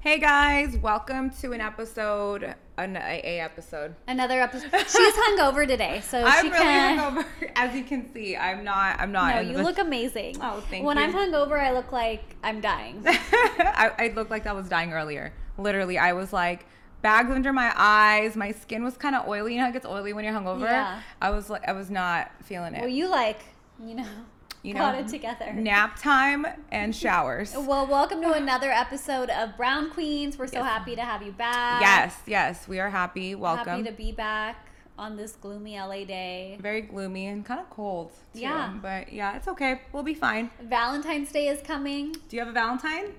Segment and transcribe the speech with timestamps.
[0.00, 3.94] Hey guys, welcome to an episode, an AA episode.
[4.08, 4.70] Another episode.
[4.72, 6.98] She's hungover today, so I'm she really can.
[6.98, 8.34] hungover, as you can see.
[8.34, 8.98] I'm not.
[8.98, 9.34] I'm not.
[9.34, 10.36] No, you the- look amazing.
[10.40, 11.02] Oh, thank when you.
[11.04, 13.02] When I'm hungover, I look like I'm dying.
[13.06, 15.34] I, I looked like I was dying earlier.
[15.58, 16.64] Literally, I was like
[17.02, 18.36] bags under my eyes.
[18.36, 19.52] My skin was kind of oily.
[19.52, 20.62] You know how it gets oily when you're hungover.
[20.62, 21.02] Yeah.
[21.20, 22.80] I was like, I was not feeling it.
[22.80, 23.40] well, you like,
[23.84, 24.08] you know,
[24.62, 25.54] You got know, it together.
[25.54, 27.54] Nap time and showers.
[27.56, 30.36] Well, welcome to another episode of Brown Queens.
[30.36, 31.80] We're so happy to have you back.
[31.80, 33.34] Yes, yes, we are happy.
[33.34, 33.66] Welcome.
[33.66, 34.66] Happy to be back
[34.98, 36.58] on this gloomy LA day.
[36.60, 38.12] Very gloomy and kind of cold.
[38.34, 38.40] Too.
[38.40, 38.74] Yeah.
[38.82, 39.80] But yeah, it's okay.
[39.94, 40.50] We'll be fine.
[40.60, 42.12] Valentine's Day is coming.
[42.28, 43.14] Do you have a Valentine?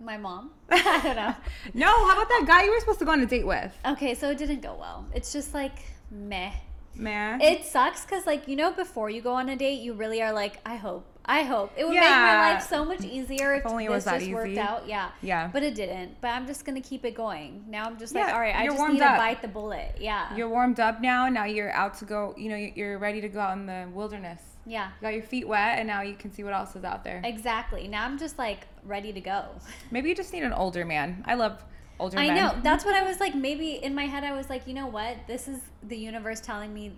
[0.00, 0.50] My mom.
[0.70, 1.34] I don't know.
[1.72, 1.86] No.
[1.86, 3.74] How about that guy you were supposed to go on a date with?
[3.86, 5.06] Okay, so it didn't go well.
[5.14, 5.78] It's just like
[6.10, 6.52] meh.
[6.94, 7.40] Man.
[7.40, 10.32] It sucks because, like, you know, before you go on a date, you really are
[10.32, 13.84] like, I hope, I hope it would make my life so much easier if, only
[13.84, 14.86] it this was that just worked out.
[14.88, 15.48] Yeah, Yeah.
[15.52, 16.20] but it didn't.
[16.20, 17.64] But I'm just gonna keep it going.
[17.68, 19.96] Now I'm just like, all right, I just need to bite the bullet.
[20.00, 21.28] Yeah, You're warmed up now.
[21.28, 22.34] Now you're out to go.
[22.36, 24.40] You know, you- you're ready to go out in the wilderness.
[24.66, 27.04] yeah, You got your feet wet, and now you can see what else is out
[27.04, 27.20] there.
[27.24, 27.88] exactly.
[27.88, 29.44] Now I'm just like ready to go.
[29.90, 31.22] Maybe you just need an older man.
[31.26, 31.64] I love
[32.00, 32.36] older I men.
[32.36, 32.56] know.
[32.62, 33.34] That's what I was like.
[33.34, 35.16] Maybe in my head, I was like, you know what?
[35.26, 36.92] This is the universe telling me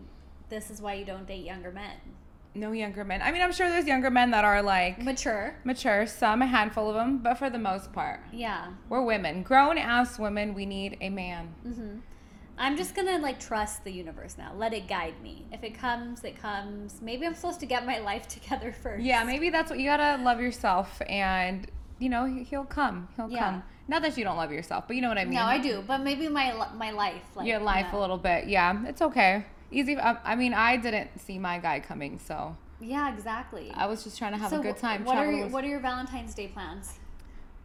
[0.48, 1.96] this is why you don't date younger men.
[2.56, 3.20] No younger men.
[3.20, 5.56] I mean, I'm sure there's younger men that are like Mature.
[5.64, 6.06] mature.
[6.06, 8.66] Some, a handful of them, but for the most part, Yeah.
[8.88, 9.42] we're women.
[9.42, 10.54] Grown ass women.
[10.54, 11.52] We need a man.
[11.62, 11.98] hmm
[12.56, 14.52] I'm just gonna like trust the universe now.
[14.56, 15.44] Let it guide me.
[15.50, 17.02] If it comes, it comes.
[17.02, 19.02] Maybe I'm supposed to get my life together first.
[19.02, 21.66] Yeah, maybe that's what you gotta love yourself, and
[21.98, 23.08] you know he- he'll come.
[23.16, 23.38] He'll Yeah.
[23.40, 23.62] come.
[23.86, 25.34] Not that you don't love yourself, but you know what I mean.
[25.34, 28.46] No, I do, but maybe my my life, like Your you life a little bit.
[28.48, 29.44] Yeah, it's okay.
[29.70, 29.98] Easy.
[29.98, 33.72] I, I mean, I didn't see my guy coming, so Yeah, exactly.
[33.74, 35.04] I was just trying to have so a good time.
[35.04, 36.98] What are your, what are your Valentine's Day plans?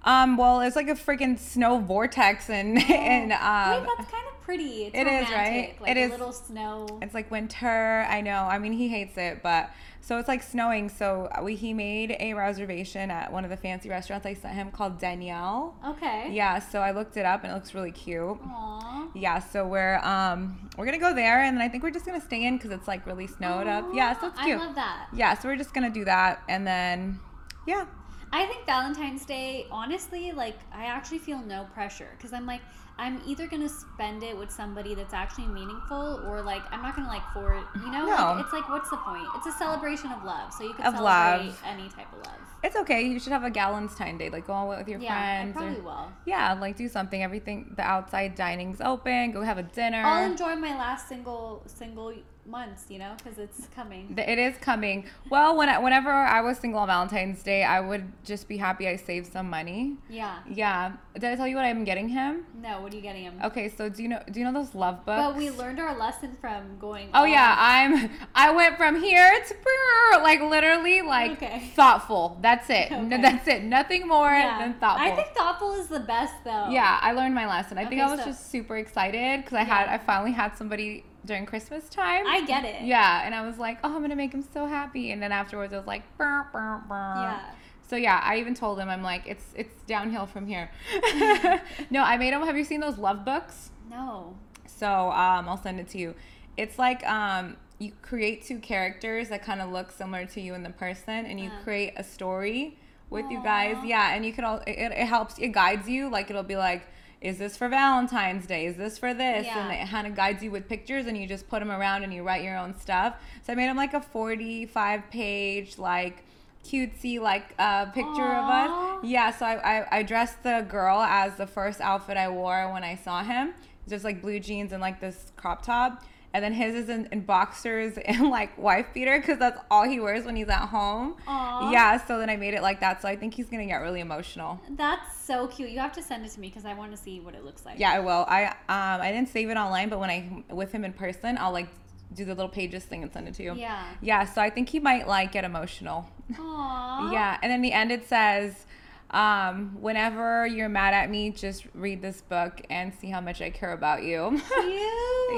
[0.03, 4.42] Um, well, it's like a freaking snow vortex, and and Wait, um, that's kind of
[4.42, 4.86] pretty.
[4.86, 5.75] It's it is, right?
[5.80, 6.12] Like It a is.
[6.12, 7.00] little snow.
[7.02, 8.06] it's like winter.
[8.09, 8.44] I know.
[8.44, 9.69] I mean, he hates it, but
[10.01, 10.89] so it's like snowing.
[10.89, 14.71] So we he made a reservation at one of the fancy restaurants I sent him
[14.71, 15.75] called Danielle.
[15.85, 16.29] Okay.
[16.31, 18.19] Yeah, so I looked it up and it looks really cute.
[18.41, 19.09] Aww.
[19.13, 22.21] Yeah, so we're um we're gonna go there, and then I think we're just gonna
[22.21, 23.85] stay in because it's like really snowed up.
[23.93, 24.59] Yeah, so it's cute.
[24.59, 25.07] I love that.
[25.13, 27.19] Yeah, so we're just gonna do that, and then
[27.67, 27.85] yeah,
[28.31, 32.61] I think Valentine's Day, honestly, like I actually feel no pressure because I'm like
[32.99, 37.07] I'm either gonna spend it with somebody that's actually meaningful or like I'm not gonna
[37.07, 37.63] like for it.
[37.83, 38.33] you know No.
[38.33, 39.25] like, it's like what's the point?
[39.37, 41.63] It's a celebration of love, so you can Of celebrate love.
[41.65, 42.35] any type of love.
[42.61, 43.01] it's okay.
[43.03, 45.55] You should have a Galentine's Day, like go out with your Yeah, friends.
[45.55, 46.11] or- probably will.
[46.25, 47.23] yeah, like do something.
[47.23, 49.31] Everything the outside dining's open.
[49.31, 50.03] Go have a dinner.
[50.05, 52.13] I'll enjoy my last single single
[52.49, 54.13] months, you know, because it's coming.
[54.17, 55.05] It is coming.
[55.29, 58.87] Well, when I, whenever I was single on Valentine's Day, I would just be happy
[58.87, 59.97] I saved some money.
[60.09, 60.39] Yeah.
[60.49, 60.93] Yeah.
[61.13, 62.45] Did I tell you what I'm getting him?
[62.61, 63.39] No, what are you getting him?
[63.43, 65.21] Okay, so do you know do you know those love books?
[65.21, 67.09] But we learned our lesson from going.
[67.13, 68.09] Oh yeah, I'm.
[68.35, 71.71] I went from here to brr, like literally like Okay.
[71.75, 72.37] thoughtful.
[72.41, 72.89] That's it.
[73.09, 73.63] No, that's it.
[73.63, 74.59] Nothing more Yeah.
[74.59, 75.07] than thoughtful.
[75.11, 76.69] I think thoughtful is the best though.
[76.69, 77.77] yeah, I learned my lesson.
[77.77, 81.03] I think I was so- just super excited because I had I finally had somebody
[81.25, 82.25] during Christmas time.
[82.28, 82.84] I get it.
[82.84, 85.12] yeah, and I was like, oh, I'm gonna make him so happy.
[85.12, 87.16] And then afterwards, I was like, brr, brr, brr.
[87.22, 87.40] Yeah.
[87.88, 90.69] So yeah, I even told him I'm like, it's it's downhill from here.
[91.90, 92.41] no, I made him.
[92.41, 93.72] Have you seen those love books?
[93.90, 94.35] No.
[94.68, 96.13] So um, I'll send it to you.
[96.58, 100.63] It's like um, you create two characters that kind of look similar to you and
[100.66, 101.63] the person, and you Uh.
[101.63, 102.78] create a story
[103.09, 103.75] with you guys.
[103.84, 106.09] Yeah, and you can all it, it helps it guides you.
[106.09, 106.84] Like it'll be like.
[107.22, 108.66] Is this for Valentine's Day?
[108.66, 109.46] Is this for this?
[109.69, 112.13] And it kind of guides you with pictures, and you just put them around and
[112.13, 113.16] you write your own stuff.
[113.46, 116.24] So I made him like a 45 page, like
[116.66, 119.00] cutesy, like uh, picture of us.
[119.03, 122.84] Yeah, so I, I, I dressed the girl as the first outfit I wore when
[122.84, 123.53] I saw him.
[123.90, 126.03] Just like blue jeans and like this crop top.
[126.34, 130.00] And then his is in, in boxers and like wife beater because that's all he
[130.00, 131.16] wears when he's at home.
[131.28, 131.72] Aw.
[131.72, 133.01] Yeah, so then I made it like that.
[133.01, 134.59] So I think he's going to get really emotional.
[134.69, 135.69] That's so cute.
[135.69, 137.66] You have to send it to me because I want to see what it looks
[137.66, 137.79] like.
[137.79, 138.26] Yeah, I will.
[138.28, 141.52] I um I didn't save it online, but when I with him in person, I'll
[141.52, 141.67] like
[142.14, 143.53] do the little pages thing and send it to you.
[143.55, 143.84] Yeah.
[144.02, 146.09] Yeah, so I think he might like get emotional.
[146.34, 147.11] Aww.
[147.14, 148.66] Yeah, and then the end it says,
[149.11, 153.50] um, whenever you're mad at me, just read this book and see how much I
[153.50, 154.41] care about you.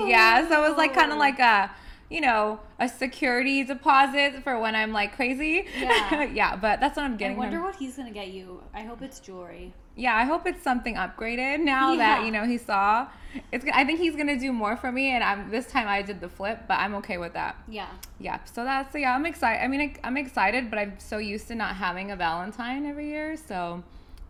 [0.08, 1.70] Yeah, so it was like kind of like a,
[2.10, 5.66] you know, a security deposit for when I'm like crazy.
[5.78, 6.24] Yeah.
[6.34, 7.36] yeah, but that's what I'm getting.
[7.36, 7.64] I wonder him.
[7.64, 8.64] what he's gonna get you.
[8.74, 9.74] I hope it's jewelry.
[9.96, 13.08] Yeah, I hope it's something upgraded now that you know he saw.
[13.52, 13.66] It's.
[13.74, 16.30] I think he's gonna do more for me, and I'm this time I did the
[16.30, 17.56] flip, but I'm okay with that.
[17.68, 17.88] Yeah.
[18.20, 18.40] Yeah.
[18.46, 19.16] So that's yeah.
[19.16, 19.64] I'm excited.
[19.64, 23.08] I mean, I, I'm excited, but I'm so used to not having a Valentine every
[23.08, 23.84] year, so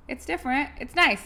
[0.07, 0.69] it's different.
[0.79, 1.23] It's nice.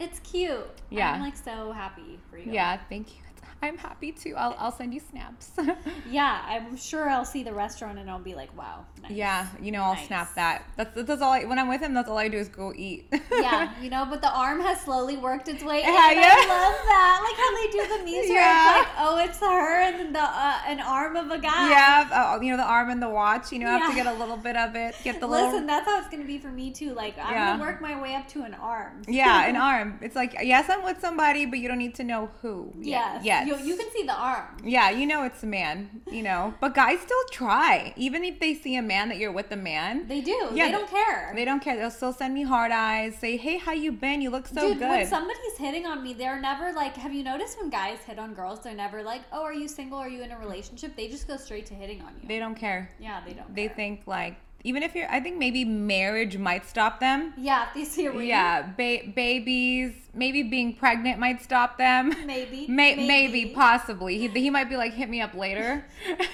[0.00, 0.66] It's cute.
[0.90, 1.12] Yeah.
[1.12, 2.52] I'm like so happy for you.
[2.52, 3.22] Yeah, thank you.
[3.62, 4.34] I'm happy too.
[4.36, 5.52] I'll, I'll send you snaps.
[6.10, 8.84] Yeah, I'm sure I'll see the restaurant and I'll be like, wow.
[9.02, 9.12] Nice.
[9.12, 10.06] yeah, you know, I'll Nice.
[10.06, 10.64] snap that.
[10.76, 13.12] That's, that's all I, when I'm with him, that's all I do is go eat.
[13.32, 15.88] yeah, you know, but the arm has slowly worked its way in.
[15.88, 16.14] Yeah, I
[16.48, 17.18] love that.
[17.24, 18.02] Like how they do the
[18.32, 18.80] where Yeah.
[18.80, 21.70] it's like, oh, it's her and the uh, an arm of a guy.
[21.70, 24.06] yeah, uh, you know, the arm and the watch, you know, I have to get
[24.06, 24.94] a little bit of it.
[25.02, 25.66] Get the Listen, little.
[25.66, 26.92] that's how it's gonna be for me too.
[26.94, 27.50] Like I'm Yeah.
[27.56, 29.02] gonna work my way up to an arm.
[29.08, 29.98] Yeah, an arm.
[30.02, 32.72] It's like, yes, I'm with somebody, but you don't need to know who.
[32.78, 33.24] Yes.
[33.24, 33.46] Yes.
[33.48, 34.56] You, you can see the arm.
[34.64, 36.54] Yeah, you know it's a man, you know.
[36.60, 37.92] But guys still try.
[37.96, 40.48] Even if they see a man that you're with the man, They do.
[40.52, 41.32] Yeah, they don't care.
[41.34, 41.76] they don't care.
[41.76, 44.20] They'll still send me hard eyes, say, hey, how you been?
[44.20, 44.88] You look so Dude, good.
[44.88, 46.96] when somebody's hitting on me, they're never like.
[46.96, 49.98] Have you noticed when guys hit on girls, they're never like, "Oh, are you single?
[49.98, 52.28] Are you in a relationship?" They just go straight to hitting on you.
[52.28, 52.90] they don't care.
[53.00, 53.54] yeah, they don't.
[53.54, 53.76] They care.
[53.76, 57.34] think like, even if you're, I think maybe marriage might stop them.
[57.36, 58.28] Yeah, if they see a ring.
[58.28, 62.14] Yeah, ba- babies, maybe being pregnant might stop them.
[62.26, 62.66] Maybe.
[62.68, 63.46] May- maybe.
[63.54, 64.18] possibly.
[64.18, 65.84] He, he might be like, hit me up later.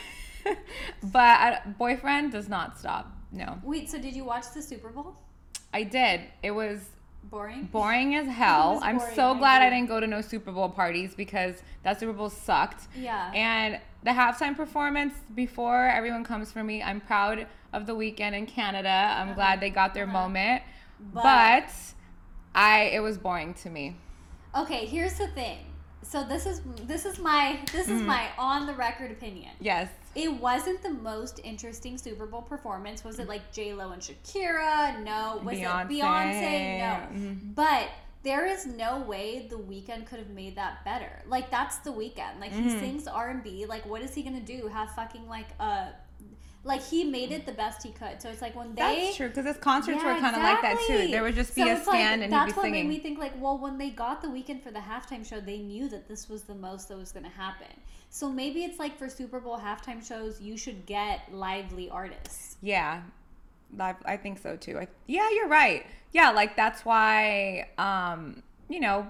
[1.03, 3.13] but uh, boyfriend does not stop.
[3.31, 5.17] No, Wait, so did you watch the Super Bowl?
[5.75, 6.23] I did.
[6.43, 6.79] It was
[7.25, 7.65] Boring.
[7.71, 8.75] boring as hell.
[8.75, 11.63] was I'm boring, so I glad I didn't go to no Super Bowl parties because
[11.83, 12.89] that Super Bowl sucked.
[12.97, 13.31] Yeah.
[13.35, 18.47] And the halftime performance before everyone comes for me, I'm proud of the Weeknd in
[18.47, 18.89] Canada.
[19.15, 20.13] I'm glad they got their Uh-huh.
[20.13, 20.63] moment.
[21.13, 21.71] But- But,
[22.55, 23.97] I it was boring to me.
[24.57, 25.59] Okay, here's the thing.
[26.03, 29.51] So this is this is my this is my on the record opinion.
[29.61, 29.89] Yes.
[30.19, 33.05] It wasn't the most interesting Super Bowl performance.
[33.05, 35.03] Was it like J Lo and Shakira?
[35.05, 35.41] No.
[35.45, 35.83] Was Beyonce.
[35.85, 36.79] it Beyonce?
[36.79, 37.19] No.
[37.19, 37.55] Mhm.
[37.55, 37.89] But
[38.25, 41.23] there is no way the Weeknd could have made that better.
[41.29, 42.41] Like that's the Weeknd.
[42.41, 42.81] Like he Mhm.
[42.81, 43.65] sings R and B.
[43.67, 44.67] Like what is he gonna do?
[44.67, 45.91] Have fucking like a
[46.65, 48.21] like he made it the best he could.
[48.21, 50.61] So it's like when they That's true because his concerts Yeah, were kind of like
[50.63, 51.07] that too.
[51.09, 52.89] There would just be So a it's like, stand and he'd that's be what singing.
[52.89, 55.59] made me think like, well, when they got the Weeknd for the halftime show, they
[55.59, 57.69] knew that this was the most that was going to happen.
[58.11, 62.57] So maybe it's like for Super Bowl halftime shows, you should get lively artists.
[62.63, 63.03] Yeah,
[63.79, 64.79] I, I think so too.
[64.79, 65.87] I, yeah, you're right.
[66.13, 69.07] Yeah, like that's why, um, you know,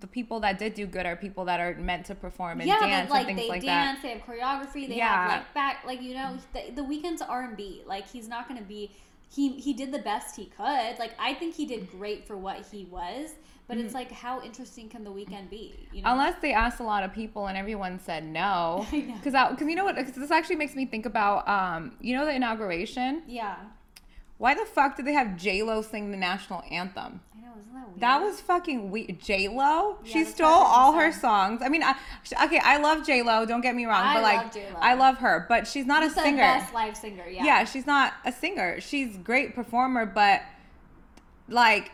[0.00, 2.80] the people that did do good are people that are meant to perform and yeah,
[2.80, 5.28] dance but like and things like they like dance, they have choreography, they Yeah.
[5.28, 7.82] have like back, like you know, the, the Weeknd's R and B.
[7.86, 8.90] Like he's not going to be.
[9.32, 10.98] He he did the best he could.
[10.98, 13.30] Like I think he did great for what he was.
[13.66, 15.74] But it's like, how interesting can the Weeknd be?
[15.92, 16.12] You know?
[16.12, 19.84] Unless they asked a lot of people and everyone said no, because because you know
[19.84, 19.96] what?
[19.96, 23.22] 'Cause this actually makes me think about, um, you know, the inauguration.
[23.26, 23.56] yeah,
[24.36, 27.20] Why the fuck did they have J Lo sing the national anthem?
[27.34, 27.52] I know.
[27.58, 28.00] Isn't that weird?
[28.00, 29.18] That was fucking weird.
[29.18, 31.62] J Lo, Yeah, she stole all her songs.
[31.62, 31.94] I mean, I,
[32.44, 33.46] okay, I love J Lo.
[33.46, 34.78] Don't get me wrong, I but like, love J.Lo.
[34.82, 36.36] I love her, but she's not She's a the singer.
[36.42, 37.26] best live singer.
[37.26, 37.44] Yeah.
[37.44, 37.64] yeah.
[37.64, 38.78] she's not a singer.
[38.82, 40.42] She's great performer, but
[41.48, 41.92] like,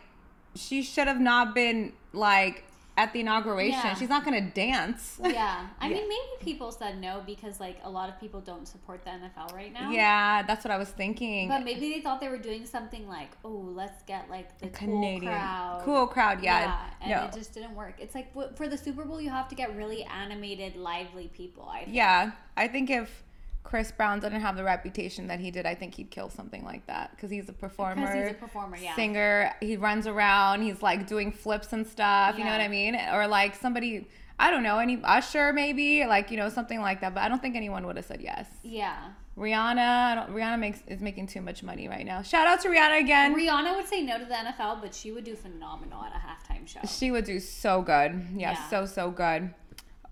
[0.55, 2.65] she should have not been like
[2.97, 3.81] at the inauguration.
[3.83, 3.95] Yeah.
[3.95, 5.19] She's not gonna dance.
[5.25, 5.67] Yeah.
[5.81, 5.95] I Yeah.
[5.95, 9.55] mean, maybe people said no because like a lot of people don't support the NFL
[9.55, 9.91] right now.
[9.91, 11.49] Yeah, that's what I was thinking.
[11.49, 15.21] But maybe they thought they were doing something like, oh, let's get like the Canadian
[15.23, 15.83] cool crowd.
[15.85, 16.43] cool crowd.
[16.43, 17.25] Yeah, Yeah, and no.
[17.29, 17.95] it just didn't work.
[17.99, 21.69] It's like for the Super Bowl, you have to get really animated, lively people.
[21.71, 21.97] I think.
[21.97, 23.23] Yeah, I think if
[23.63, 26.87] Chris Brown didn't have the reputation that he did, I think he'd kill something like
[26.87, 28.07] that because he's a performer.
[28.07, 28.97] Because he's a performer, yeah.
[28.97, 32.37] Singer, he runs around, he's like doing flips and stuff.
[32.39, 32.97] You know what I mean?
[33.13, 34.09] Or like somebody,
[34.39, 37.15] I don't know, any Usher maybe, like you know something like that.
[37.15, 38.47] But I don't think anyone would have said yes.
[38.63, 38.97] Yeah.
[39.39, 42.21] Rihanna, I don't, Rihanna makes is making too much money right now.
[42.23, 43.35] Shout out to Rihanna again.
[43.35, 46.67] Rihanna would say no to the NFL, but she would do phenomenal at a halftime
[46.67, 46.81] show.
[46.87, 48.27] she would do so good.
[48.35, 48.69] Yeah, Yeah.
[48.69, 49.55] so so good.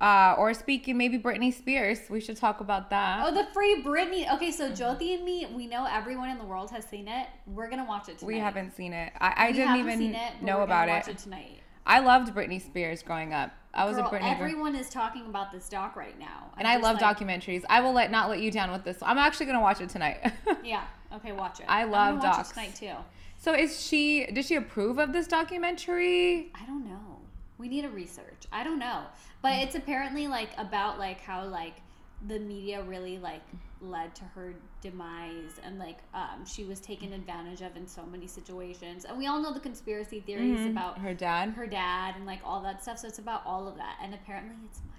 [0.01, 1.99] Uh, or speaking, maybe Britney Spears.
[2.09, 3.25] We should talk about that.
[3.27, 4.33] Oh, the free Britney.
[4.35, 7.27] Okay, so Jyoti and me, we know everyone in the world has seen it.
[7.47, 8.29] We're gonna watch it tonight.
[8.29, 9.13] We haven't seen it.
[9.21, 11.13] I, I didn't even it, know about watch it.
[11.13, 11.61] it tonight.
[11.85, 13.51] I loved Britney Spears growing up.
[13.75, 14.31] I was Girl, a Britney girl.
[14.31, 17.65] everyone is talking about this doc right now, And I'm I love like, documentaries.
[17.69, 18.99] I will let not let you down with this.
[19.03, 20.33] I'm actually gonna watch it tonight.
[20.65, 20.85] Yeah.
[21.13, 21.67] Okay, watch it.
[21.69, 22.51] I I'm love watch docs.
[22.51, 22.93] tonight too.
[23.39, 24.27] so is she?
[24.27, 26.51] Did she approve of this documentary?
[26.55, 27.01] I don't know.
[27.57, 28.45] We need a research.
[28.53, 29.03] I don't know,
[29.43, 31.75] but it's apparently like about like how like
[32.27, 33.43] the media really like
[33.81, 38.27] led to her demise and like um, she was taken advantage of in so many
[38.27, 40.71] situations and we all know the conspiracy theories Mhm.
[40.71, 41.51] about her dad.
[41.51, 44.57] her dad and like all that stuff so it's about all of that and apparently
[44.65, 44.95] it's mind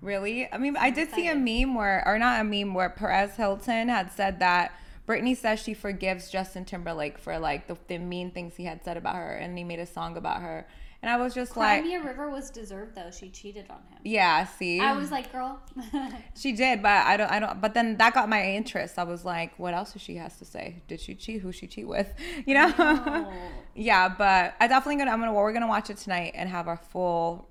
[0.00, 0.52] Really?
[0.52, 3.88] I mean, I did see a meme where, or not a meme, where Perez Hilton
[3.88, 4.72] had said that
[5.06, 8.96] Britney says she forgives Justin Timberlake for like the, the mean things he had said
[8.96, 10.66] about her, and he made a song about her.
[11.04, 13.10] And I was just like, Cry Me a River was deserved though.
[13.10, 13.98] She cheated on him.
[14.04, 15.58] yeah, see, I was like, girl.
[16.36, 17.60] she did, but I don't, I don't.
[17.60, 18.96] But then that got my interest.
[19.00, 20.76] I was like, what else does she has to say?
[20.86, 21.42] Did she cheat?
[21.42, 22.14] Who she cheat with?
[22.46, 22.68] You know?
[22.78, 23.32] No.
[23.74, 25.10] yeah, but I definitely gonna.
[25.10, 25.32] I'm gonna.
[25.32, 27.48] We're gonna watch it tonight and have our full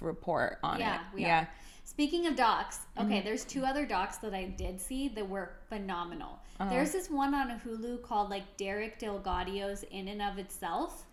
[0.00, 1.20] report on Yeah, it.
[1.20, 1.40] yeah.
[1.40, 1.48] are.
[2.00, 3.26] Speaking of docs, okay, Mm-hmm.
[3.26, 6.38] there's two other docs that I did see that were phenomenal.
[6.58, 6.70] Uh-huh.
[6.70, 11.04] There's this one on Hulu called like Derek DelGaudio's In and of Itself.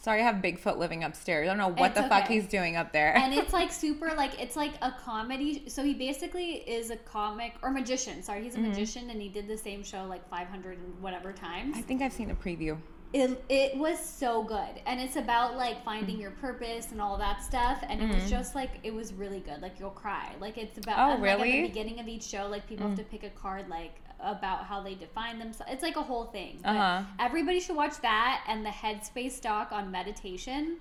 [0.00, 1.48] Sorry, I have Bigfoot living upstairs.
[1.48, 3.16] I don't know what It's the fuck he's doing up there.
[3.16, 7.54] and it's like super like it's like a comedy so he basically is a comic
[7.60, 8.68] or magician sorry he's a Mm-hmm.
[8.68, 12.12] magician and he did the same show like 500 and whatever times I think I've
[12.12, 12.78] seen a preview.
[13.12, 17.42] It, it was so good and it's about like finding your purpose and all that
[17.42, 20.78] stuff and it was just like it was really good like you'll cry like it's
[20.78, 21.10] about Mm-hmm.
[21.10, 21.52] Oh, and, like, at really?
[21.52, 21.62] Mm.
[21.62, 24.80] the beginning of each show like people have to pick a card like about how
[24.82, 27.02] they define themselves it's like a whole thing Uh-huh.
[27.18, 30.76] everybody should watch that and the headspace doc on meditation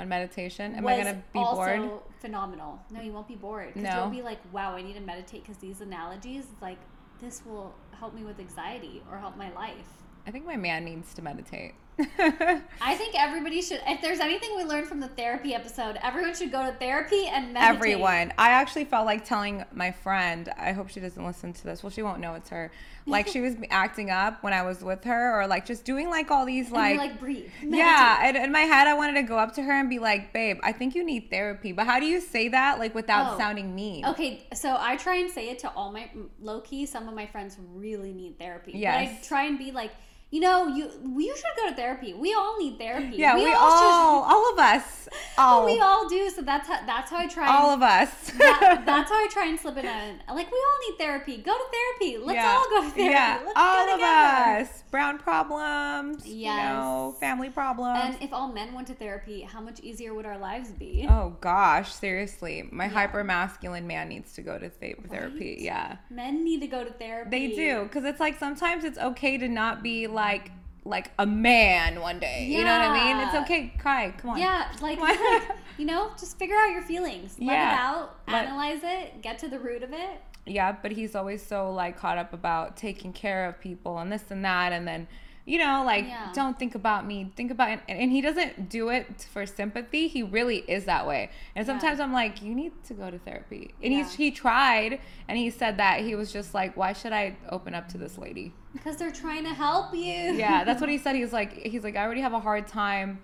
[0.00, 0.74] On meditation.
[0.74, 2.00] Am I gonna be also bored?
[2.20, 2.80] phenomenal.
[2.90, 3.76] No, you won't be bored.
[3.76, 3.90] No.
[3.96, 6.78] you'll be like, wow, I need to meditate because these analogies, like,
[7.20, 9.86] this will help me with anxiety or help my life.
[10.26, 11.74] I think my man needs to meditate.
[11.96, 16.50] I think everybody should, if there's anything we learned from the therapy episode, everyone should
[16.50, 17.76] go to therapy and meditate.
[17.76, 18.32] Everyone.
[18.36, 21.82] I actually felt like telling my friend, I hope she doesn't listen to this.
[21.84, 22.72] Well, she won't know it's her.
[23.06, 26.32] Like she was acting up when I was with her or like just doing like
[26.32, 27.50] all these like, like, breathe.
[27.62, 30.32] yeah, and in my head I wanted to go up to her and be like,
[30.32, 33.38] "Babe, I think you need therapy." But how do you say that like without Oh.
[33.38, 34.04] sounding mean?
[34.06, 36.86] Okay, so I try and say it to all my low key.
[36.86, 38.72] Some of my friends really need therapy.
[38.72, 39.18] But Yes.
[39.22, 39.92] I try and be like,
[40.34, 42.12] you know, you you should go to therapy.
[42.12, 43.16] We all need therapy.
[43.16, 46.28] Yeah, we, should- all, all of us, all, we all do.
[46.30, 47.46] So that's how that's how I try.
[47.46, 48.10] all and, of us.
[48.38, 50.10] that, that's how I try and slip it in.
[50.40, 51.36] Like we all need therapy.
[51.36, 52.18] Go to therapy.
[52.18, 52.50] Let's Yeah.
[52.56, 53.12] all go to therapy.
[53.12, 54.82] Yeah, Let's all of us.
[54.90, 56.26] Brown problems.
[56.26, 57.98] You know, family problems.
[58.16, 61.06] And if all men went to therapy, how much easier would our lives be?
[61.08, 62.90] oh gosh, seriously, my Yeah.
[62.90, 65.50] hyper masculine man needs to go to th- therapy.
[65.54, 65.60] Right?
[65.60, 67.30] Yeah, Men need to go to therapy.
[67.30, 70.50] they do because it's like sometimes it's okay to not be like like
[70.86, 72.46] like a man one day.
[72.46, 73.26] You know what I mean?
[73.26, 73.72] It's okay.
[73.78, 74.10] Cry.
[74.18, 74.38] Come on.
[74.38, 75.18] Yeah, like, like,
[75.78, 77.36] you know, just figure out your feelings.
[77.38, 77.78] Let it Yeah.
[77.80, 80.20] out, Let- analyze it, get to the root of it.
[80.44, 84.24] Yeah, but he's always so like caught up about taking care of people and this
[84.30, 85.08] and that, and then
[85.46, 86.30] you know like Yeah.
[86.34, 90.08] don't think about me, think about and, and he doesn't do it for sympathy.
[90.08, 91.30] He really is that way.
[91.54, 93.74] And sometimes I'm like, you need to go to therapy.
[93.82, 97.36] And he's he tried, and he said that he was just like, why should I
[97.50, 98.52] open up to this lady?
[98.72, 100.00] Because they're trying to help you.
[100.02, 101.14] Yeah, that's what he said.
[101.16, 103.20] He's like he's like I already have a hard time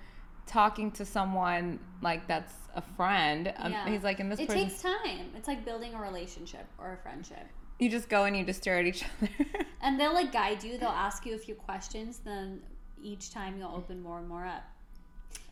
[0.47, 3.53] talking to someone like that's a friend.
[3.57, 3.89] Um, Yeah.
[3.89, 5.31] He's like, and this It person, takes time.
[5.37, 7.47] It's like building a relationship or a friendship.
[7.81, 9.31] You just go and you just stare at each other.
[9.83, 10.79] And they'll like guide you.
[10.79, 12.19] They'll ask you a few questions.
[12.25, 12.61] Then
[13.03, 14.63] each time you'll open more and more up.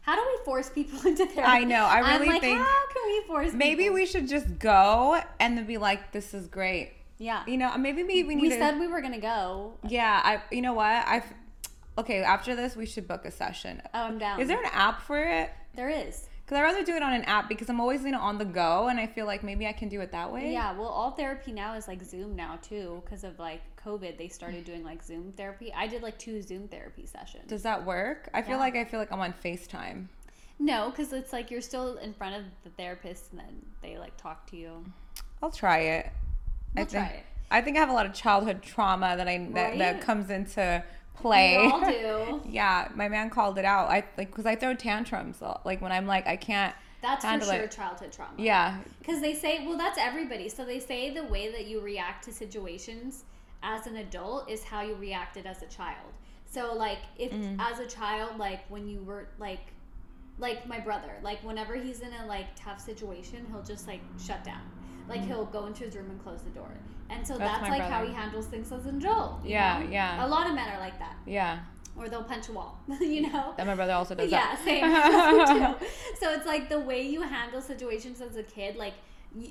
[0.03, 1.43] How do we force people into therapy?
[1.43, 3.53] I know, I really like, think- how can we force?
[3.53, 3.95] Maybe people?
[3.97, 7.43] we should just go and then be like, "This is great." Yeah.
[7.47, 8.59] You know, maybe we, we need We to.
[8.59, 9.75] said we were gonna go.
[9.87, 10.55] yeah, I.
[10.55, 10.87] You know what?
[10.87, 11.23] I.
[11.99, 13.83] Okay, after this, we should book a session.
[13.93, 14.41] Oh, I'm down.
[14.41, 15.51] Is there an app for it?
[15.75, 16.27] There is.
[16.49, 18.45] Because I'd rather do it on an app because I'm always you know on the
[18.47, 20.51] go, and I feel like maybe I can do it that way.
[20.51, 24.17] Yeah, well, all therapy now is like Zoom now too, because of like COVID.
[24.17, 25.71] They started doing like Zoom therapy.
[25.77, 27.45] I did like two Zoom therapy sessions.
[27.49, 28.31] Does that work?
[28.33, 28.61] I feel Yeah.
[28.61, 30.07] like I feel like I'm on Facetime.
[30.59, 34.17] No, because it's like you're still in front of the therapist, and then they like
[34.17, 34.87] talk to you.
[35.43, 36.11] I'll try it.
[36.75, 37.25] We'll I think, try it.
[37.51, 40.83] I think I have a lot of childhood trauma that I that, that comes into
[41.21, 41.57] play.
[41.59, 42.43] We all do.
[42.49, 43.89] yeah, my man called it out.
[43.89, 45.43] I like because I throw tantrums.
[45.43, 46.75] uh, Like when I'm like I can't.
[47.01, 47.71] That's for sure it.
[47.71, 48.33] childhood trauma.
[48.37, 50.49] Yeah, Because they say, well, that's everybody.
[50.49, 53.23] So they say the way that you react to situations
[53.63, 56.11] as an adult is how you reacted as a child.
[56.47, 57.61] So like if Mm-hmm.
[57.61, 59.61] as a child, like when you were like
[60.39, 64.43] like my brother, like whenever he's in a like tough situation, he'll just like shut
[64.45, 64.63] down.
[65.09, 66.71] Like he'll go into his room and close the door.
[67.11, 67.43] And so Mm-hmm.
[67.45, 69.45] That's that's, like how he handles things as an adult.
[69.45, 69.91] Yeah, know?
[69.91, 70.25] yeah.
[70.25, 71.17] A lot of men are like that.
[71.27, 71.61] yeah.
[71.97, 73.55] Or they'll punch a wall, you know?
[73.57, 74.65] That my brother also does yeah, that.
[74.65, 74.85] same.
[76.21, 78.95] So it's like the way you handle situations as a kid, like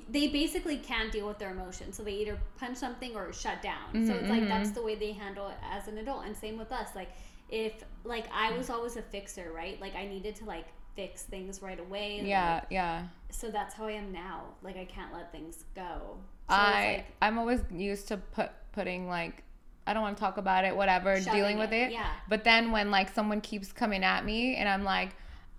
[0.08, 1.96] they basically can't deal with their emotions.
[1.96, 4.06] So they either punch something or shut down.
[4.06, 6.24] so it's like Mhm, that's the way they handle it as an adult.
[6.24, 6.88] And same with us.
[6.94, 7.10] Like
[7.50, 9.78] if like I was always a fixer, right?
[9.80, 12.22] Like I needed to like fix things right away.
[12.24, 13.06] Yeah, like, yeah.
[13.30, 14.44] so that's how I am now.
[14.62, 16.16] Like I can't let things go.
[16.48, 19.42] So I like, I'm always used to put putting like
[19.86, 21.92] I don't want to talk about it, whatever, dealing with it, it.
[21.92, 22.10] yeah.
[22.28, 25.10] But then when like someone keeps coming at me and I'm like,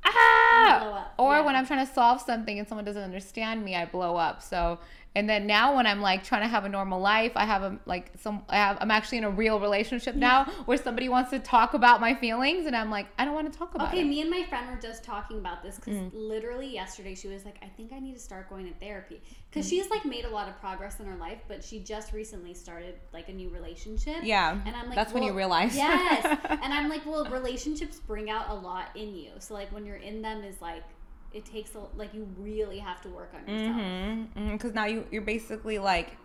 [0.05, 1.41] ah, or yeah.
[1.45, 4.43] when I'm trying to solve something and someone doesn't understand me, I blow up.
[4.43, 4.77] So
[5.15, 7.79] And then now when I'm like trying to have a normal life, I have a
[7.87, 11.39] like some I have I'm actually in a real relationship now where somebody wants to
[11.39, 14.01] talk about my feelings and I'm like, I don't want to talk about Okay, it.
[14.01, 16.11] Okay, me and my friend were just talking about this because Mm.
[16.13, 19.65] literally yesterday she was like, I think I need to start going to therapy because
[19.65, 19.69] Mm.
[19.71, 22.93] she's like made a lot of progress in her life, but she just recently started
[23.11, 24.17] like a new relationship.
[24.21, 24.59] yeah.
[24.63, 25.75] And I'm like, that's when you realize.
[25.75, 26.37] yes.
[26.61, 29.31] And I'm like, well, relationships bring out a lot in you.
[29.39, 30.83] So like when you're in them is like
[31.33, 33.77] it takes a, like you really have to work on yourself.
[33.77, 34.51] Mm-hmm.
[34.51, 36.17] Because now you you're basically like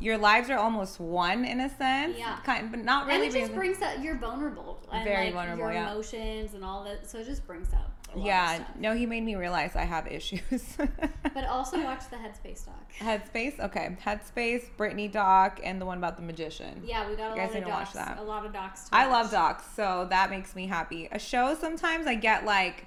[0.00, 2.18] your lives are almost one in a sense.
[2.18, 2.38] Yeah.
[2.44, 3.26] Kind, but not really.
[3.26, 5.90] and it just brings up you're vulnerable and Very like vulnerable, your yeah.
[5.90, 7.08] emotions and all that.
[7.08, 8.64] So it just brings out a lot of yeah.
[8.78, 10.76] No, he made me realize I have issues.
[11.34, 12.92] But also watch the Headspace doc.
[12.98, 13.60] Headspace.
[13.60, 13.94] Okay.
[14.02, 14.70] Headspace.
[14.78, 16.82] Britney doc and the one about the magician.
[16.82, 18.18] Yeah, we got a You lot of to watch that.
[18.18, 18.88] A lot of docs.
[18.90, 21.10] I love docs, so that makes me happy.
[21.12, 22.86] A show sometimes I get like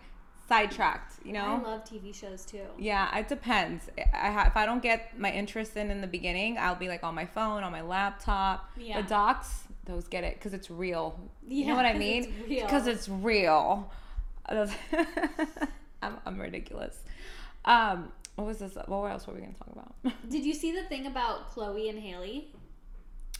[0.49, 1.61] sidetracked, you know.
[1.65, 2.65] I love TV shows too.
[2.77, 3.85] Yeah, it depends.
[4.13, 7.03] I ha- if I don't get my interest in in the beginning, I'll be like
[7.03, 8.69] on my phone, on my laptop.
[8.75, 9.01] Yeah.
[9.01, 11.17] The docs, those get it because it's real.
[11.47, 12.33] you know what I mean?
[12.47, 13.89] Because it's real.
[14.49, 15.05] It's real.
[16.01, 16.97] I'm, I'm ridiculous.
[17.65, 18.75] Um, what was this?
[18.87, 19.93] What else were we gonna talk about?
[20.29, 22.47] Did you see the thing about Chloe and Halle?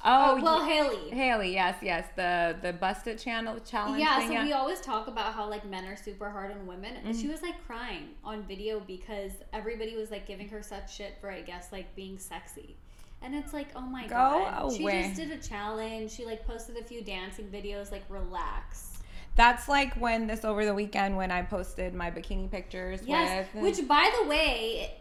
[0.03, 1.10] Oh, well, ye- Halle.
[1.12, 4.00] Halle, yes, yes, the the busted channel challenge.
[4.00, 6.96] Yeah, so we always talk about how like men are super hard on women.
[6.96, 7.20] Mm-hmm.
[7.20, 11.29] She was like crying on video because everybody was like giving her such shit for
[11.29, 12.77] I guess like being sexy.
[13.22, 14.72] And it's like, oh my Go god.
[14.72, 16.12] She just did a challenge.
[16.12, 19.00] She like posted a few dancing videos, like relax.
[19.36, 23.48] That's like when this over the weekend when I posted my bikini pictures Yes.
[23.53, 24.94] with Which by the way,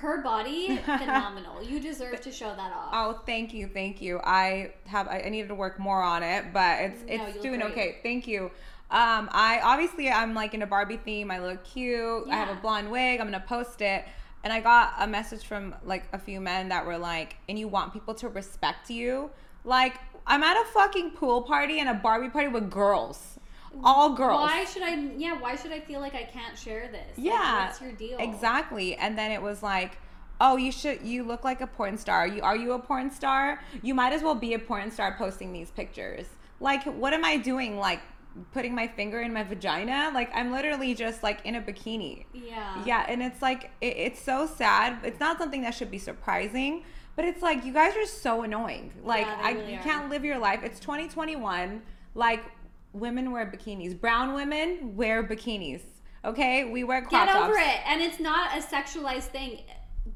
[0.00, 1.62] her body, phenomenal.
[1.62, 2.90] You deserve to show that off.
[2.92, 4.20] Oh, thank you, thank you.
[4.24, 7.60] I have I I needed to work more on it, but it's No, it's doing
[7.60, 7.72] great.
[7.72, 7.96] okay.
[8.02, 8.50] Thank you.
[8.90, 11.30] Um, I obviously I'm like in a Barbie theme.
[11.30, 12.26] I look cute.
[12.28, 13.20] I have a blonde wig.
[13.20, 14.04] I'm gonna post it.
[14.42, 17.68] And I got a message from like a few men that were like, and you
[17.68, 19.30] want people to respect you.
[19.64, 23.38] Like, I'm at a fucking pool party and a Barbie party with girls.
[23.84, 24.40] All girls.
[24.42, 24.94] Why should I?
[25.16, 27.16] Yeah, why should I feel like I can't share this?
[27.16, 28.18] Like, Yeah, what's your deal?
[28.18, 28.96] Exactly.
[28.96, 29.98] And then it was like,
[30.40, 31.02] oh, you should.
[31.02, 32.26] You look like a porn star.
[32.26, 33.60] You are you a porn star?
[33.82, 36.26] You might as well be a porn star posting these pictures.
[36.60, 37.78] Like, what am I doing?
[37.78, 38.00] Like,
[38.52, 40.10] putting my finger in my vagina?
[40.12, 42.26] Like, I'm literally just like in a bikini.
[42.34, 42.82] Yeah.
[42.84, 44.98] Yeah, and it's like it, it's so sad.
[45.04, 46.82] It's not something that should be surprising,
[47.16, 48.92] but it's like you guys are so annoying.
[49.04, 49.82] Like Yeah, I you are.
[49.82, 50.60] can't live your life.
[50.64, 51.82] It's 2021.
[52.14, 52.42] Like
[52.92, 53.98] women wear bikinis.
[53.98, 55.82] Brown women wear bikinis.
[56.24, 56.64] Okay?
[56.70, 57.48] We wear crop Get tops.
[57.48, 57.78] over it.
[57.86, 59.60] And it's not a sexualized thing.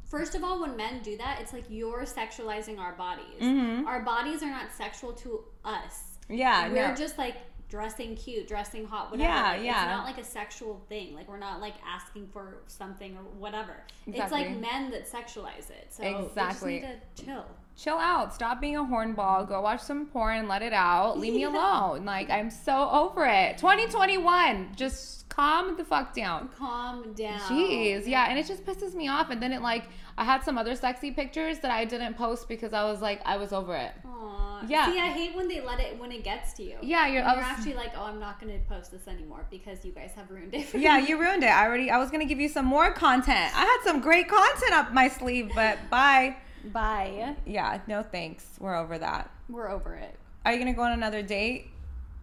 [0.04, 3.40] First of all, when men do that, it's like you're sexualizing our bodies.
[3.40, 3.86] Mhm.
[3.86, 6.18] Our bodies are not sexual to us.
[6.28, 6.94] Yeah, We're no.
[6.94, 7.36] just like
[7.68, 9.28] dressing cute, dressing hot, whatever.
[9.30, 9.82] Yeah, Like, yeah.
[9.84, 11.14] It's not like a sexual thing.
[11.14, 13.82] Like we're not like asking for something or whatever.
[14.06, 14.20] Exactly.
[14.22, 15.88] It's like men that sexualize it.
[15.90, 16.80] So we Exactly.
[16.80, 17.46] just need to chill.
[17.76, 18.34] Chill out.
[18.34, 19.48] Stop being a hornball.
[19.48, 20.48] Go watch some porn.
[20.48, 21.18] Let it out.
[21.18, 21.48] Leave me Yeah.
[21.52, 22.04] alone.
[22.04, 23.58] Like I'm so over it.
[23.58, 24.70] 2021.
[24.76, 26.48] Just calm the fuck down.
[26.56, 27.40] Calm down.
[27.40, 29.30] Jeez, yeah, and it just pisses me off.
[29.30, 29.84] And then it like
[30.16, 33.36] I had some other sexy pictures that I didn't post because I was like I
[33.36, 33.92] was over it.
[34.06, 34.62] Aw.
[34.68, 34.90] Yeah.
[34.90, 36.76] See, I hate when they let it when it gets to you.
[36.80, 37.22] Yeah, you're.
[37.22, 40.30] You're actually like, oh, I'm not going to post this anymore because you guys have
[40.30, 40.66] ruined it.
[40.66, 41.48] For yeah, me." you ruined it.
[41.50, 41.90] I already.
[41.90, 43.52] I was gonna give you some more content.
[43.56, 46.36] I had some great content up my sleeve, but bye.
[46.72, 47.36] Bye.
[47.46, 48.44] Yeah, no thanks.
[48.58, 49.30] We're over that.
[49.48, 50.18] We're over it.
[50.44, 51.70] Are you gonna go on another date?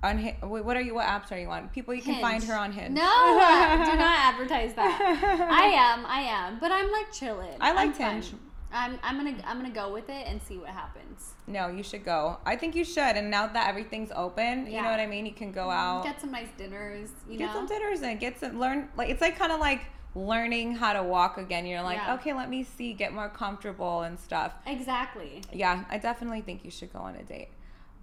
[0.03, 0.95] On Hi- what are you?
[0.95, 1.69] What apps are you on?
[1.69, 2.95] People you can find her on Hinge.
[2.95, 5.47] No, do not advertise that.
[5.51, 7.55] I am, I am, but I'm like chilling.
[7.59, 8.33] I like Hinge.
[8.73, 11.33] I'm, I'm gonna, I'm gonna go with it and see what happens.
[11.45, 12.37] No, you should go.
[12.45, 13.15] I think you should.
[13.17, 15.25] And now that everything's open, you know what I mean.
[15.25, 15.99] You can go mm-hmm.
[15.99, 17.39] out, Get some nice dinners, you know.
[17.39, 17.53] get know.
[17.53, 18.89] some dinners, and get some learn.
[18.95, 19.81] Like it's like kind of like
[20.15, 21.65] learning how to walk again.
[21.65, 22.15] You're like, Yeah.
[22.15, 24.53] okay, let me see, get more comfortable and stuff.
[24.65, 25.41] exactly.
[25.53, 27.49] Yeah, I definitely think you should go on a date.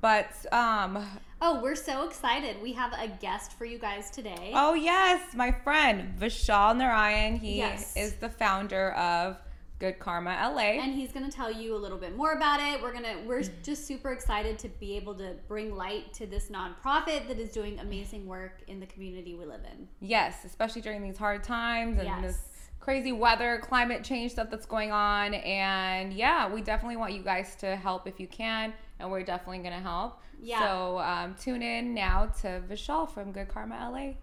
[0.00, 1.04] But um,
[1.42, 2.62] Oh, we're so excited.
[2.62, 4.52] We have a guest for you guys today.
[4.54, 7.36] oh yes, my friend Vishal Narayan.
[7.36, 7.96] He Yes.
[7.96, 9.36] is the founder of
[9.78, 10.80] Good Karma LA.
[10.82, 12.82] and he's going to tell you a little bit more about it.
[12.82, 16.48] We're going to we're just super excited to be able to bring light to this
[16.50, 19.86] nonprofit that is doing amazing work in the community we live in.
[20.00, 22.22] yes, especially during these hard times and Yes.
[22.22, 22.38] this
[22.80, 25.34] crazy weather, climate change stuff that's going on.
[25.34, 29.58] And yeah, we definitely want you guys to help if you can, and we're definitely
[29.58, 30.20] gonna help.
[30.40, 30.60] Yeah.
[30.66, 34.14] So um, tune in now to Vishal from Good Karma LA.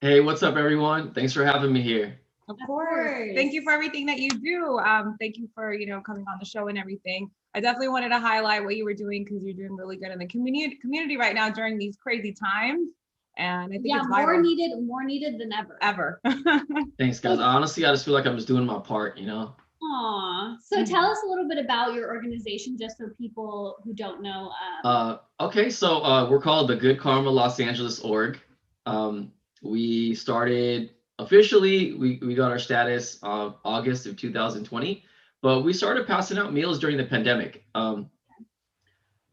[0.00, 1.12] Hey, what's up, everyone?
[1.12, 2.18] Thanks for having me here.
[2.48, 3.32] Of course.
[3.34, 4.78] Thank you for everything that you do.
[4.78, 7.30] Um, thank you for you know coming on the show and everything.
[7.54, 10.18] I definitely wanted to highlight what you were doing because you're doing really good in
[10.18, 12.90] the community community right now during these crazy times.
[13.38, 15.76] and I think Yeah, it's more vital needed, more needed than ever.
[15.82, 16.20] ever.
[16.98, 17.38] Thanks, guys.
[17.38, 19.54] Honestly, I just feel like I'm just doing my part, you know?
[19.82, 20.56] Aw.
[20.62, 20.86] So Mhm.
[20.86, 24.50] tell us a little bit about your organization, just so people who don't know.
[24.50, 28.40] Um, Uh, okay, so uh, we're called the Good Karma Los Angeles org.
[28.86, 29.30] Um,
[29.62, 35.04] we started officially, we, we got our status of August of 2020,
[35.42, 37.64] but we started passing out meals during the pandemic.
[37.74, 38.10] Um,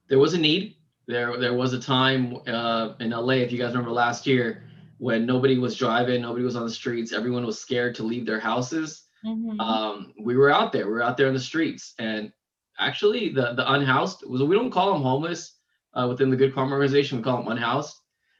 [0.09, 0.75] there was a need.
[1.07, 4.63] There, there was a time uh, in LA, if you guys remember last year,
[4.99, 8.39] when nobody was driving, nobody was on the streets, everyone was scared to leave their
[8.39, 9.03] houses.
[9.25, 9.57] Mhm.
[9.59, 10.85] um, we were out there.
[10.85, 12.31] We were out there in the streets, and
[12.77, 15.59] actually, the the unhoused was we don't call them homeless
[15.93, 17.19] uh, within the Good Karma organization.
[17.19, 17.95] We call them unhoused.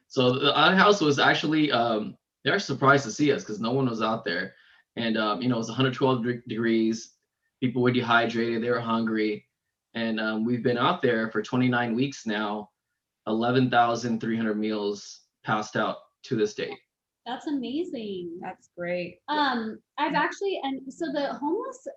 [0.10, 4.02] So the unhoused was actually um, they're surprised to see us because no one was
[4.02, 4.54] out there,
[4.96, 7.14] and um, you know it was 112 de- degrees.
[7.62, 8.64] People were dehydrated.
[8.64, 9.46] They were hungry,
[9.94, 12.70] and um, we've been out there for 29 weeks now.
[13.26, 16.78] 11,300 meals passed out to this date.
[17.26, 18.38] that's amazing.
[18.42, 19.20] That's great.
[19.30, 21.88] Um, I've actually, and so the homeless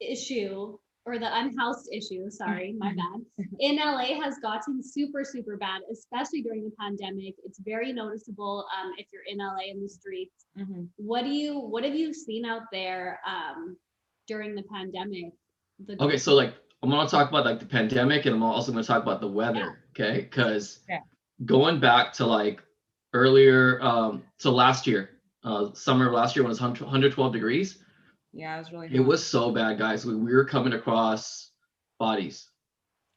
[0.00, 5.82] issue or the unhoused issue, sorry, my bad, in LA has gotten super, super bad,
[5.90, 7.34] especially during the pandemic.
[7.44, 10.46] It's very noticeable um, if you're in LA in the streets.
[10.56, 10.88] Mhm.
[10.96, 13.76] What do you, what have you seen out there um,
[14.28, 15.32] during the pandemic?
[15.84, 18.84] The- Okay, so like I'm gonna talk about like the pandemic, and I'm also gonna
[18.84, 19.80] talk about the weather.
[19.90, 21.00] Okay, because Yeah.
[21.44, 22.62] going back to like
[23.12, 27.82] earlier, um, so last year, uh, summer of last year when it was 112 degrees,
[28.32, 28.88] Yeah, it was really.
[28.94, 30.04] it was so bad, guys.
[30.06, 31.50] We, we were coming across
[31.98, 32.48] bodies,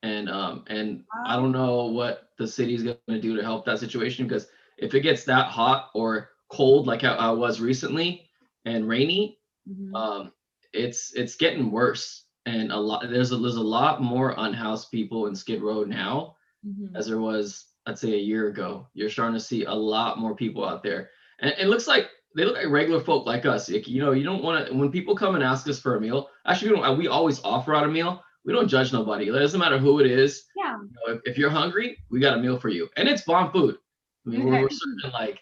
[0.03, 4.27] and um, and I don't know what the city's gonna do to help that situation
[4.27, 4.47] because
[4.77, 8.29] if it gets that hot or cold like how I was recently
[8.65, 9.95] and rainy, Mhm.
[9.95, 10.31] um,
[10.73, 15.27] it's it's getting worse and a lot there's a there's a lot more unhoused people
[15.27, 16.35] in skid row now
[16.67, 16.95] Mhm.
[16.95, 20.35] as there was i'd say a year ago you're starting to see a lot more
[20.35, 23.87] people out there and it looks like they look like regular folk like us like,
[23.87, 26.29] you know you don't want to when people come and ask us for a meal
[26.45, 29.59] actually we don't we always offer out a meal we don't judge nobody it doesn't
[29.59, 30.77] matter who it is Yeah.
[30.77, 33.51] you know, if, if you're hungry we got a meal for you and it's bomb
[33.51, 33.77] food
[34.25, 35.39] i mean we're, we're serving like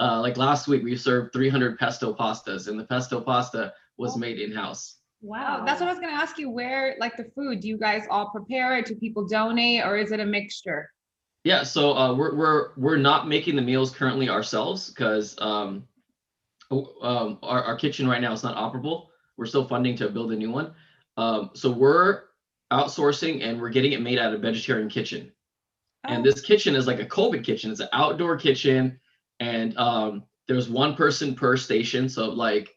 [0.00, 4.38] uh, like last week we served 300 pesto pastas and the pesto pasta was made
[4.38, 5.60] in-house Wow.
[5.62, 6.50] Oh, that's what I was gonna ask you.
[6.50, 8.84] Where, like the food, do you guys all prepare it?
[8.84, 10.90] Do people donate, or is it a mixture?
[11.44, 15.93] Yeah, so uh, we're we're we're not making the meals currently ourselves because um, o-
[17.02, 19.06] um, our our kitchen right now is not operable.
[19.36, 20.72] We're still funding to build a new one.
[21.16, 22.22] Um, so we're
[22.72, 25.32] outsourcing and we're getting it made out of vegetarian kitchen.
[26.04, 27.70] And Oh, this kitchen is like a COVID kitchen.
[27.70, 28.98] It's an outdoor kitchen,
[29.40, 32.08] and um, there's one person per station.
[32.08, 32.74] So like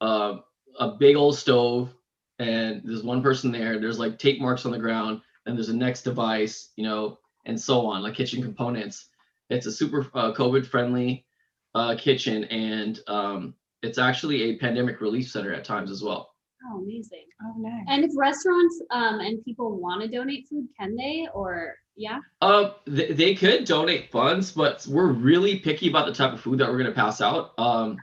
[0.00, 0.38] uh,
[0.78, 1.92] a big old stove,
[2.38, 3.78] and there's one person there.
[3.80, 7.60] There's like tape marks on the ground, and there's a next device, you know, and
[7.60, 9.08] so on, like kitchen components.
[9.50, 11.26] It's a super uh, COVID friendly
[11.74, 16.34] uh, kitchen, and um, it's actually a pandemic relief center at times as well.
[16.70, 17.24] Oh, amazing.
[17.42, 17.84] oh, nice.
[17.88, 21.26] And if restaurants um, and people want to donate food, can they?
[21.32, 26.32] Or yeah, Uh, th- they could donate funds, but we're really picky about the type
[26.34, 27.52] of food that we're going to pass out.
[27.58, 27.96] Um,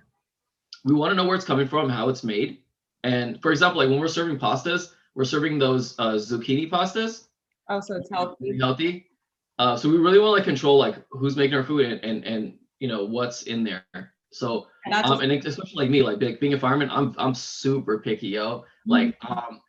[0.83, 2.59] we want to know where it's coming from, how it's made,
[3.03, 7.25] and for example, like when we're serving pastas, we're serving those uh, zucchini pastas,
[7.69, 8.35] Oh, so it's healthy.
[8.39, 9.05] really healthy.
[9.59, 12.23] Uh, so we really want to like control like who's making our food and and,
[12.25, 13.85] and you know what's in there.
[14.31, 18.27] So um, and especially like me, like being, being a fireman, I'm I'm super picky,
[18.27, 18.65] yo.
[18.85, 19.61] Like um,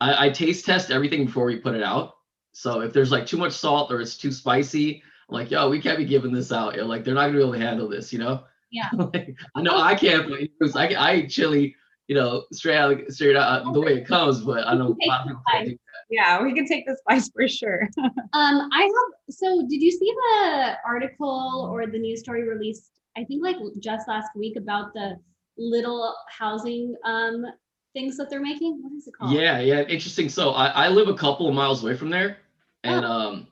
[0.00, 2.14] I, I taste test everything before we put it out.
[2.52, 5.80] So if there's like too much salt or it's too spicy, I'm like, yo, we
[5.80, 6.76] can't be giving this out.
[6.76, 6.86] Yo.
[6.86, 8.44] Like they're not gonna be able to handle this, you know?
[8.70, 8.90] Yeah.
[8.96, 11.74] like, I know I can't, but I, I eat chili,
[12.08, 15.22] you know, straight out straight out the way it comes, but I know a lot
[15.22, 15.78] of people can't do
[16.10, 17.88] yeah, we can take the spice for sure.
[18.32, 19.34] Um, I have.
[19.34, 22.90] So, did you see the article or the news story released?
[23.16, 25.16] I think like just last week about the
[25.56, 27.46] little housing um
[27.94, 28.82] things that they're making.
[28.82, 29.32] What is it called?
[29.32, 30.28] Yeah, yeah, interesting.
[30.28, 32.38] So I, I live a couple of miles away from there,
[32.82, 33.46] and um,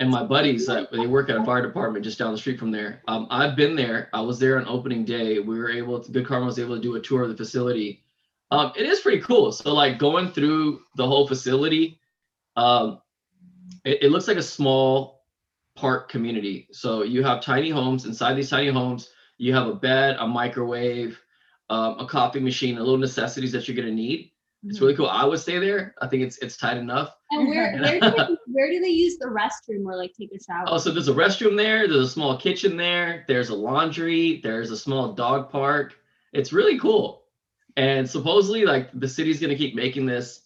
[0.00, 2.70] and my buddies that they work at a fire department just down the street from
[2.70, 3.00] there.
[3.08, 4.10] Um, I've been there.
[4.12, 5.38] I was there on opening day.
[5.38, 6.10] We were able to.
[6.10, 8.02] Good Karma was able to do a tour of the facility.
[8.54, 9.50] Um, it is pretty cool.
[9.52, 12.00] So like going through the whole facility,
[12.56, 13.00] um,
[13.84, 15.24] it, it looks like a small
[15.74, 16.68] park community.
[16.70, 18.04] So you have tiny homes.
[18.04, 21.20] Inside these tiny homes, you have a bed, a microwave,
[21.68, 24.30] um, a coffee machine, a little necessities that you're gonna need.
[24.66, 25.08] It's really cool.
[25.08, 25.94] I would stay there.
[26.00, 27.14] I think it's it's tight enough.
[27.32, 30.42] And where where do they, where do they use the restroom or like take a
[30.42, 30.64] shower?
[30.68, 31.86] Oh, so there's a restroom there.
[31.86, 33.24] There's a small kitchen there.
[33.28, 34.40] There's a laundry.
[34.42, 35.96] There's a small dog park.
[36.32, 37.23] It's really cool.
[37.76, 40.42] And supposedly, like the city's gonna keep making this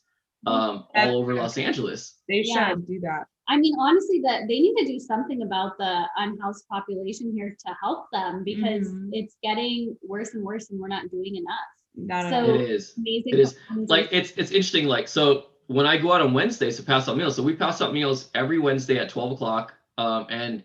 [0.46, 1.40] um, That's all over good.
[1.40, 2.16] Los Angeles.
[2.28, 2.70] They Yeah.
[2.70, 3.24] should do that.
[3.48, 7.74] I mean, honestly, that they need to do something about the unhoused population here to
[7.82, 9.08] help them because Mhm.
[9.12, 11.58] it's getting worse and worse, and we're not doing enough.
[11.96, 12.60] Not So- enough.
[12.60, 12.94] It is.
[12.96, 13.32] Amazing.
[13.34, 13.56] It is,
[13.88, 17.16] like it's it's interesting like so when i go out on wednesdays to pass out
[17.16, 20.62] meals so we pass out meals every wednesday at 12 o'clock um, and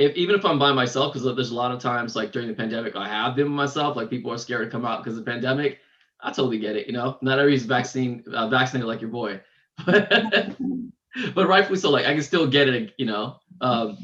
[0.00, 2.54] if even if i'm by myself because there's a lot of times like during the
[2.54, 5.30] pandemic i have been myself like people are scared to come out because of the
[5.30, 5.78] pandemic
[6.22, 7.18] i totally get it you know?
[7.22, 9.40] Not everybody's vaccine uh, vaccinated like your boy.
[9.86, 10.56] But
[11.34, 13.36] but rightfully so like i can still get it you know?
[13.60, 13.98] Um,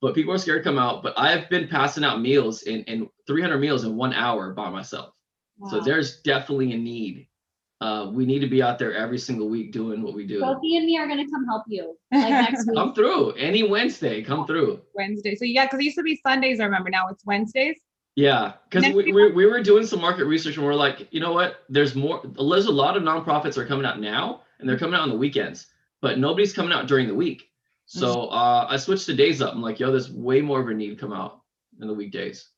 [0.00, 3.08] but people are scared to come out but i've been passing out meals in, in
[3.26, 5.12] 300 meals in one hour by myself.
[5.70, 7.26] So there's definitely a need.
[7.80, 10.40] Uh, we need to be out there every single week doing what we do.
[10.40, 12.76] Sophie and me are gonna come help you like next week.
[12.76, 14.22] Come through any Wednesday.
[14.22, 14.80] Come through.
[14.94, 15.36] Wednesday.
[15.36, 16.90] So yeah, because it used to be Sundays, I remember.
[16.90, 17.76] Now it's Wednesdays.
[18.16, 21.32] Yeah, because we, we, we were doing some market research and we're like, you know
[21.32, 21.62] what?
[21.68, 22.20] There's more.
[22.24, 25.16] There's a lot of nonprofits are coming out now, and they're coming out on the
[25.16, 25.68] weekends,
[26.02, 27.44] but nobody's coming out during the week.
[27.86, 29.54] So uh, I switched the days up.
[29.54, 31.42] I'm like, yo, there's way more of a need to come out
[31.80, 32.48] in the weekdays.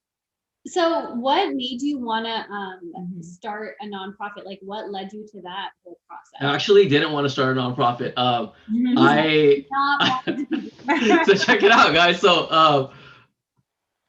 [0.66, 3.25] So, what made you wanna um Mhm.
[3.25, 4.44] start a nonprofit?
[4.44, 5.99] Like, what led you to that whole
[6.40, 8.12] I actually didn't want to start a nonprofit.
[8.16, 8.53] Um,
[8.99, 12.20] I Not wanting to be- so check it out, guys.
[12.20, 12.90] So um,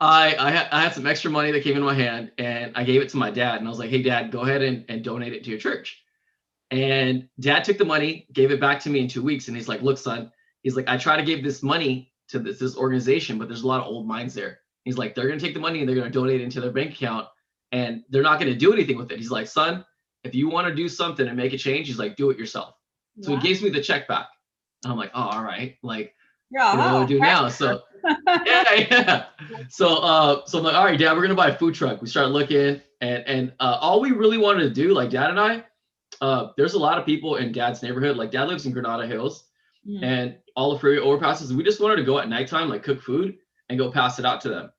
[0.01, 2.83] I I had I had some extra money that came in my hand, and I
[2.83, 5.03] gave it to my dad, and I was like, "Hey, Dad, go ahead and, and
[5.03, 6.03] donate it to your church."
[6.71, 9.67] And Dad took the money, gave it back to me in two weeks, and he's
[9.67, 10.31] like, "Look, son,"
[10.63, 13.67] he's like, "I try to give this money to this this organization, but there's a
[13.67, 16.09] lot of old minds there." He's like, "They're gonna take the money and they're gonna
[16.09, 17.27] donate it into their bank account,
[17.71, 19.85] and they're not gonna do anything with it." He's like, "Son,
[20.23, 22.75] if you want to do something and make a change, he's like, do it yourself."
[23.21, 23.39] So Wow.
[23.39, 24.27] he gives me the check back.
[24.83, 26.15] And I'm like, "Oh, all right." Like
[26.51, 26.71] Yeah.
[26.73, 27.47] you know what to do now.
[27.49, 27.81] So
[28.45, 29.25] yeah, yeah.
[29.69, 32.01] So uh so I'm like, all right, dad, we're gonna buy a food truck.
[32.01, 35.39] We start looking and and uh all we really wanted to do, like dad and
[35.39, 35.63] I,
[36.21, 38.17] uh, there's a lot of people in dad's neighborhood.
[38.17, 39.45] Like dad lives in Granada Hills
[39.87, 40.03] Mm.
[40.03, 41.51] and all the freeway overpasses.
[41.51, 43.37] We just wanted to go at nighttime, like cook food
[43.71, 44.71] and go pass it out to them.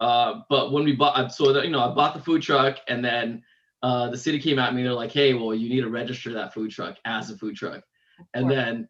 [0.00, 3.04] Uh, but when we bought, so that you know, I bought the food truck, and
[3.04, 3.42] then
[3.82, 4.82] uh, the city came at me.
[4.82, 7.82] They're like, "Hey, well, you need to register that food truck as a food truck."
[8.34, 8.88] And then,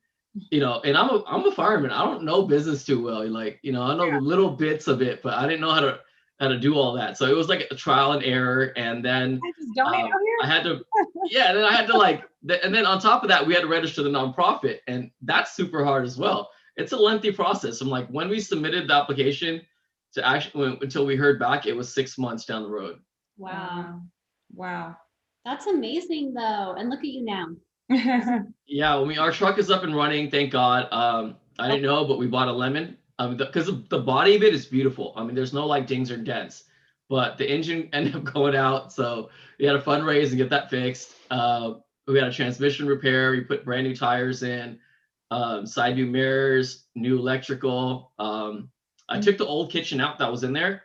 [0.50, 1.90] you know, and I'm a I'm a fireman.
[1.90, 3.28] I don't know business too well.
[3.28, 6.00] Like, you know, I know little bits of it, but I didn't know how to
[6.40, 7.18] how to do all that.
[7.18, 8.72] So it was like a trial and error.
[8.76, 9.40] And then
[9.84, 10.10] I um.
[10.42, 10.80] I had to,
[11.26, 12.24] yeah, and then I had to like,
[12.62, 15.84] and then on top of that, we had to register the nonprofit, and that's super
[15.84, 16.50] hard as well.
[16.76, 17.80] It's a lengthy process.
[17.80, 19.60] I'm like, when we submitted the application
[20.14, 22.98] to actually until we heard back, it was six months down the road.
[23.36, 24.02] Wow.
[24.52, 24.96] Wow.
[25.44, 26.74] That's amazing though.
[26.78, 27.46] And look at you now.
[28.72, 30.86] Yeah, I mean, our truck is up and running, thank God.
[30.92, 32.96] Um, I didn't know, but we bought a lemon.
[33.18, 35.12] Um, because the, the body of it is beautiful.
[35.16, 36.64] I mean, there's no like dings or dents,
[37.08, 39.28] but the engine ended up going out, so
[39.58, 41.16] we had to fundraise and get that fixed.
[41.30, 41.74] Uh,
[42.06, 43.32] we had a transmission repair.
[43.32, 44.78] We put brand new tires in,
[45.30, 48.12] um, side view mirrors, new electrical.
[48.18, 48.70] Um,
[49.08, 50.82] I took the old kitchen out that was in there.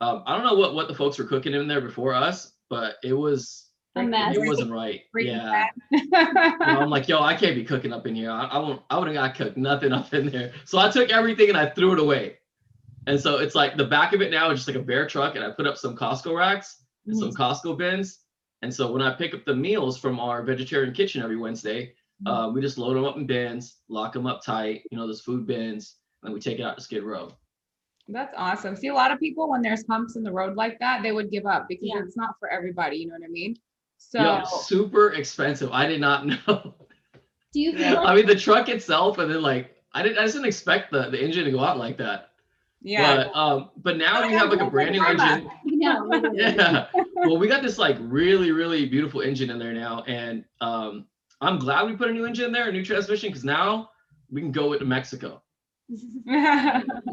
[0.00, 2.96] Um, I don't know what what the folks were cooking in there before us, but
[3.02, 4.36] it was A mess.
[4.36, 5.02] it wasn't right.
[5.12, 5.66] Breaking Yeah.
[5.90, 8.30] You I'm like, yo, I can't be cooking up in here.
[8.30, 8.82] I, I won't.
[8.90, 10.52] I wouldn't got cooked nothing up in there.
[10.64, 12.38] So I took everything and I threw it away.
[13.06, 15.36] And so it's like the back of it now is just like a bare truck,
[15.36, 18.18] and I put up some Costco racks and some Costco bins.
[18.62, 22.50] And so when I pick up the meals from our vegetarian kitchen every Wednesday, uh,
[22.52, 24.82] we just load them up in bins, lock them up tight.
[24.90, 27.30] You know, those food bins, and we take it out to Skid Row.
[28.08, 28.76] That's awesome.
[28.76, 31.30] See, a lot of people, when there's humps in the road like that, they would
[31.30, 32.00] give up because Yeah.
[32.04, 32.96] it's not for everybody.
[32.98, 33.56] You know what I mean?
[33.98, 35.70] So Yo, super expensive.
[35.72, 36.74] I did not know.
[37.52, 40.18] Do you feel like I mean, the truck itself, and then like I didn't.
[40.18, 42.30] I just didn't expect the the engine to go out like that.
[42.82, 45.50] yeah, But um, but now we have like a brand new engine.
[45.64, 46.10] no.
[46.34, 46.86] Yeah.
[47.16, 51.06] Well, we got this like really, really beautiful engine in there now, and um,
[51.40, 53.90] I'm glad we put a new engine in there, a new transmission, because now
[54.30, 55.42] we can go into Mexico.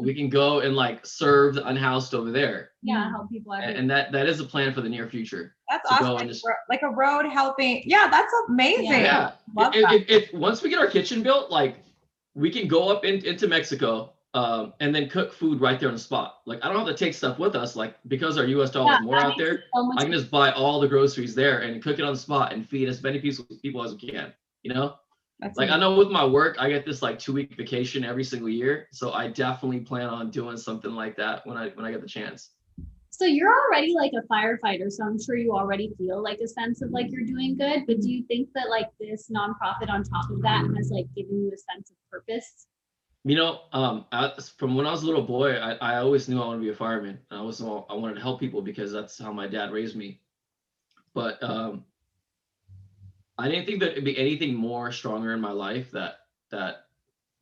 [0.00, 4.10] We can go and like serve the unhoused over there, yeah, help people and, that
[4.10, 5.54] that is a plan for the near future.
[5.68, 6.14] that's awesome.
[6.14, 7.84] Like, just- like a road helping.
[7.86, 8.86] Yeah, that's amazing.
[8.86, 9.32] Yeah.
[9.56, 9.94] Love If, that.
[9.94, 11.84] if, if once we get our kitchen built, like
[12.34, 14.13] we can go up in, into Mexico.
[14.34, 16.40] Um, and then cook food right there on the spot.
[16.44, 18.72] Like I don't have to take stuff with us, like because our U.S.
[18.72, 19.62] dollar Yeah, is more out there.
[19.72, 22.52] so I can just buy all the groceries there and cook it on the spot
[22.52, 24.32] and feed as many people as we can.
[24.64, 24.96] You know,
[25.38, 28.24] That's like I know with my work, I get this like two week vacation every
[28.24, 31.92] single year, so I definitely plan on doing something like that when I when I
[31.92, 32.50] get the chance.
[33.10, 36.82] So you're already like a firefighter, so I'm sure you already feel like a sense
[36.82, 37.86] of like you're doing good.
[37.86, 41.44] But do you think that like this nonprofit on top of that has like given
[41.44, 42.66] you a sense of purpose?
[43.26, 46.42] You know, um, I, from when I was a little boy, I, I always knew
[46.42, 47.18] I wanted to be a fireman.
[47.30, 50.20] I knew I wanted to help people because that's how my dad raised me.
[51.14, 51.84] But um,
[53.38, 56.18] I didn't think that it'd be anything more stronger in my life that
[56.50, 56.86] that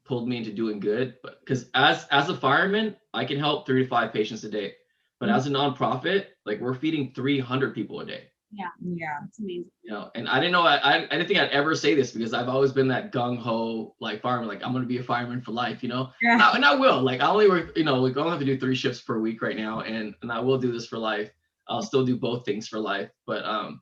[0.04, 1.16] pulled me into doing good.
[1.22, 4.74] But because as as a fireman, I can help three to five patients a day.
[5.18, 8.31] But as a nonprofit, like we're feeding 300 people a day.
[8.52, 8.68] Yeah.
[8.82, 9.18] Yeah.
[9.26, 9.70] It's amazing.
[9.82, 12.12] You know, and I didn't know I, I, I didn't think I'd ever say this
[12.12, 15.40] because I've always been that gung ho like fireman, like I'm gonna be a fireman
[15.40, 16.10] for life, you know.
[16.20, 16.38] Yeah.
[16.40, 17.00] Uh, and I will.
[17.00, 19.18] Like I only work, you know, like I only have to do three shifts per
[19.18, 21.30] week right now, and and I will do this for life.
[21.68, 23.80] I'll still do both things for life, but um,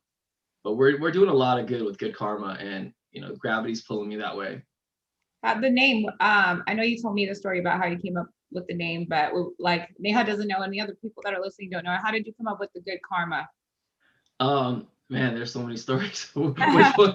[0.63, 3.83] but we're we're doing a lot of good with good karma, and you know, gravity's
[3.83, 4.63] pulling me that way.
[5.43, 8.17] Uh, the name, um, I know you told me the story about how you came
[8.17, 11.41] up with the name, but like Neha doesn't know, and the other people that are
[11.41, 11.97] listening don't know.
[12.03, 13.49] How did you come up with the good karma?
[14.41, 16.31] Um, man, there's so many stories.
[16.35, 16.57] Which
[16.97, 17.13] one?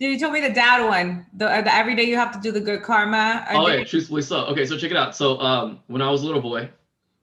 [0.00, 1.26] Dude, you told me the dad one.
[1.34, 3.46] The, uh, the every day you have to do the good karma.
[3.50, 4.46] or Oh yeah, truthfully so.
[4.46, 5.14] Okay, so check it out.
[5.14, 6.68] So um, when I was a little boy,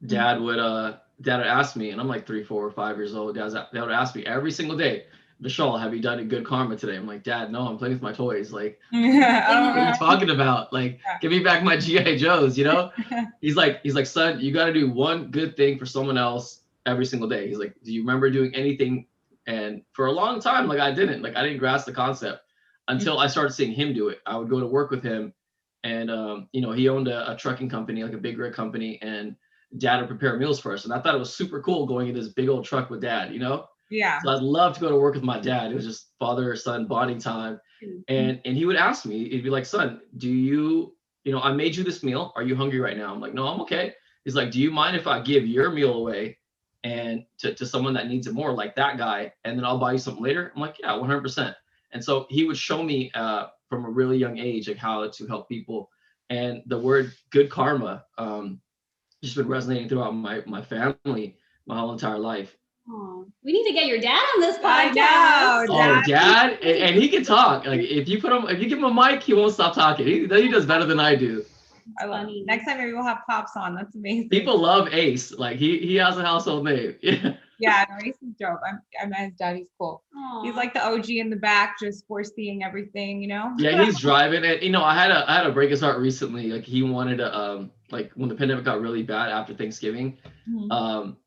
[0.05, 3.15] dad would uh, dad would ask me, and I'm like three, four, or five years
[3.15, 3.35] old.
[3.35, 5.05] Dad's dad would ask me every single day,
[5.43, 6.95] Vishal, have you done a good karma today?
[6.97, 8.51] I'm like, Dad, no, I'm playing with my toys.
[8.51, 10.71] Like, Oh, what are you talking about?
[10.73, 11.17] Like, Yeah.
[11.21, 12.91] give me back my GI Joes, you know?
[13.41, 16.61] he's like, he's like, son, you got to do one good thing for someone else
[16.85, 17.47] every single day.
[17.47, 19.05] He's like, do you remember doing anything?
[19.49, 22.41] And for a long time, like I didn't, like I didn't grasp the concept
[22.87, 24.19] until I started seeing him do it.
[24.25, 25.33] I would go to work with him,
[25.83, 28.99] and um, you know, he owned a, a trucking company, like a big rig company,
[29.01, 29.35] and
[29.77, 30.85] dad would prepare meals for us.
[30.85, 33.31] And I thought it was super cool going in this big old truck with dad,
[33.31, 33.67] you know?
[33.91, 34.19] Yeah.
[34.23, 35.71] So I'd love to go to work with my dad.
[35.71, 37.59] It was just father son bonding time.
[38.07, 41.53] And and he would ask me, he'd be like, son, do you, you know, I
[41.53, 42.33] made you this meal.
[42.35, 43.13] Are you hungry right now?
[43.13, 43.93] I'm like, no, I'm okay.
[44.25, 46.38] He's like, do you mind if I give your meal away
[46.83, 49.93] and to, to someone that needs it more, like that guy, and then I'll buy
[49.93, 50.51] you something later?
[50.55, 51.53] I'm like, yeah, 100%.
[51.91, 55.27] And so he would show me uh, from a really young age, like how to
[55.27, 55.89] help people.
[56.29, 58.59] And the word good karma um,
[59.23, 62.55] just been resonating throughout my, my family, my whole entire life.
[62.91, 65.67] Aw, we need to get your dad on this podcast.
[65.67, 66.05] know, Oh, Dad.
[66.07, 67.65] dad, and, and he can talk.
[67.65, 70.05] Like if you put him, if you give him a mic, he won't stop talking.
[70.07, 71.43] He, he does better than I do.
[71.99, 72.43] I love funny.
[72.45, 73.75] Next time maybe we'll have pops on.
[73.75, 74.29] That's amazing.
[74.29, 75.31] People love Ace.
[75.31, 76.95] Like he he has a household name.
[77.03, 77.33] Yeah.
[77.61, 78.61] Yeah, no, Ace is dope.
[78.65, 80.01] I'm, I met his daddy's cool.
[80.15, 80.43] Aw.
[80.43, 83.53] He's like the OG in the back, just foreseeing everything, you know?
[83.57, 84.63] Yeah, he's driving it.
[84.63, 86.47] You know, I had a I had a break his heart recently.
[86.53, 90.17] Like he wanted to um like when the pandemic got really bad after Thanksgiving,
[90.49, 90.71] Mhm.
[90.71, 91.17] um,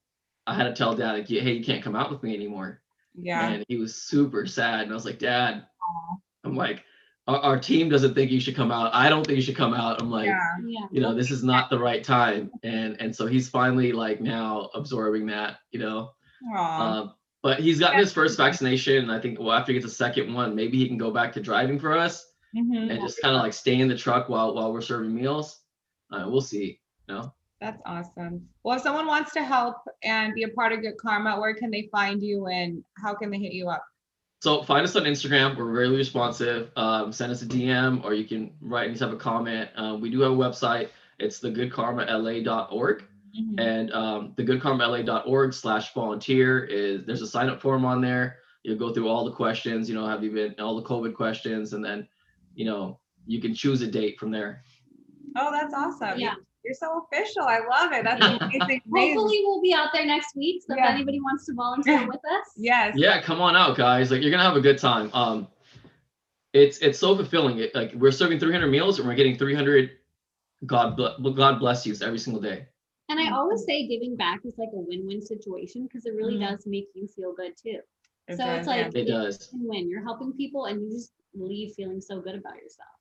[0.47, 2.81] I had to tell dad like, hey, you can't come out with me anymore.
[3.15, 3.51] Yeah.
[3.51, 4.81] And he was super sad.
[4.85, 6.17] And I was like, Dad, Aw.
[6.45, 6.83] I'm like,
[7.29, 8.91] our, our team doesn't think you should come out.
[8.95, 10.01] I don't think you should come out.
[10.03, 10.39] I'm like, Yeah.
[10.67, 10.87] yeah.
[10.91, 14.71] you know this is not the right time and and so he's finally like now
[14.75, 16.11] absorbing that you know
[16.55, 16.81] Aw.
[16.83, 19.95] um, but he's gotten his first vaccination and i think well after he gets a
[19.95, 22.91] second one maybe he can go back to driving for us Mhm.
[22.91, 25.61] and just kind of like stay in the truck while while we're serving meals
[26.13, 28.49] uh, we'll see you know That's awesome.
[28.65, 31.71] Well, if someone wants to help and be a part of Good Karma, where can
[31.71, 33.85] they find you and how can they hit you up?
[34.43, 35.57] So find us on instagram.
[35.57, 36.73] We're really responsive.
[36.75, 39.71] Um, send us a dm or you can write any type of comment.
[39.77, 40.89] Um, we do have a website.
[41.21, 43.05] It's thegoodkarmala.org
[43.41, 43.61] Mhm.
[43.61, 48.39] and um, the goodkarmala.org slash volunteer is there's a sign up form on there.
[48.65, 51.73] You'll go through all the questions you know have you been all the covid questions
[51.73, 52.09] and then
[52.57, 54.65] you know you can choose a date from there.
[55.37, 56.19] Oh, that's awesome.
[56.19, 56.35] Yeah.
[56.65, 57.43] You're so official.
[57.43, 58.05] I love it.
[58.05, 58.61] That's amazing.
[58.63, 58.83] amazing.
[58.95, 60.63] Hopefully we'll be out there next week.
[60.67, 60.85] So Yeah.
[60.91, 62.47] if anybody wants to volunteer with us.
[62.57, 62.95] Yes.
[62.97, 65.49] yeah come on out guys like you're gonna have a good time um
[66.53, 69.91] it's it's so fulfilling it, like we're serving 300 meals and we're getting 300
[70.67, 72.67] god ble- god bless you every single day
[73.09, 76.49] And I always say giving back is like a win-win situation because it really Mhm.
[76.51, 77.81] does make you feel good too.
[78.29, 79.89] It so it's like it does win-win.
[79.91, 82.95] You're helping people and you just leave feeling so good about yourself.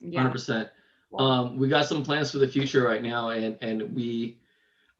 [0.00, 0.20] Yeah.
[0.24, 0.70] 100% Wow.
[1.18, 4.38] Um, we got some plans for the future right now, and and we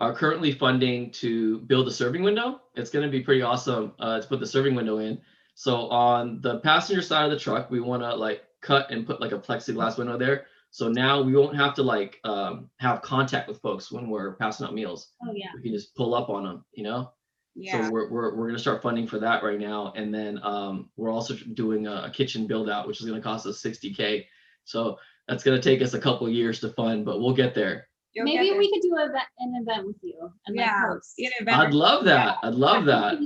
[0.00, 2.60] are currently funding to build a serving window.
[2.74, 5.20] It's going to be pretty awesome uh, to put the serving window in.
[5.54, 9.20] So on the passenger side of the truck, we want to like cut and put
[9.20, 10.46] like a plexiglass window there.
[10.70, 14.66] So now we won't have to like um, have contact with folks when we're passing
[14.66, 15.12] out meals.
[15.22, 15.46] Oh yeah.
[15.54, 17.12] We can just pull up on them, you know.
[17.54, 17.86] Yeah.
[17.86, 19.92] So we're, we're, we're going to start funding for that right now.
[19.94, 23.22] And then um, we're also doing a, a kitchen build out, which is going to
[23.22, 24.24] cost us 60K.
[24.64, 24.98] So
[25.28, 27.88] that's going to take us a couple years to fund, but we'll get there.
[28.12, 30.66] You'll Maybe get we could do a, ve- an event with you and Yeah.
[30.82, 31.14] like host.
[31.18, 31.26] there.
[31.38, 32.38] An event I'd love that.
[32.42, 33.18] I'd love that.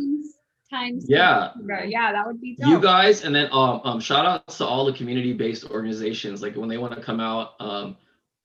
[0.71, 1.07] Times.
[1.09, 1.53] Yeah.
[1.67, 2.69] Yeah, yeah, that would be dope.
[2.69, 6.43] You guys, and then um, um, shout outs to all the community based organizations.
[6.43, 7.97] Like when they want to come out, um,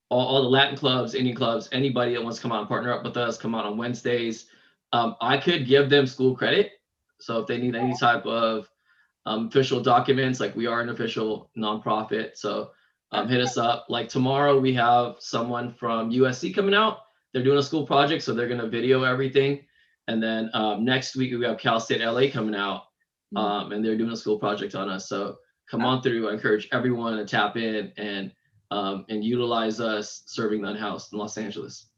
[0.10, 2.94] all, all the Latin clubs, Indian clubs, anybody that wants to come out and partner
[2.94, 4.46] up with us, come out on Wednesdays.
[4.94, 6.72] Um, I could give them school credit.
[7.20, 8.70] So if they need any type of
[9.26, 12.38] um, official documents, like we are an official nonprofit.
[12.38, 12.72] So
[13.14, 13.86] um, hit us up.
[13.90, 17.00] Like tomorrow, we have someone from USC coming out.
[17.34, 19.66] They're doing a school project, so they're going to video everything.
[20.08, 22.84] And then um, next week, we have Cal State LA coming out,
[23.34, 23.40] Mhm.
[23.40, 25.08] um, and they're doing a school project on us.
[25.10, 25.38] So
[25.70, 26.30] come on through.
[26.30, 28.32] I encourage everyone to tap in and
[28.72, 31.90] um, and utilize us serving the unhoused in Los Angeles.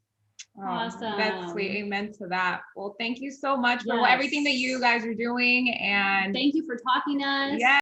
[0.62, 1.72] Oh, That's sweet.
[1.78, 2.62] Amen to that.
[2.76, 4.08] Well, thank you so much for Yes.
[4.10, 7.56] everything that you guys are doing and Thank you for talking to us.
[7.60, 7.74] yeah.